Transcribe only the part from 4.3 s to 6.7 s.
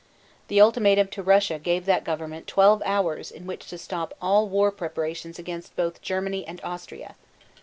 war preparations against both Germany and